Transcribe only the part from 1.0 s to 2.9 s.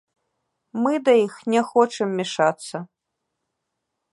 да іх не хочам мяшацца.